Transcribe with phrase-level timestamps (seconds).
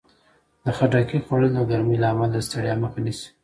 [0.63, 3.27] د خټکي خوړل د ګرمۍ له امله د ستړیا مخه نیسي.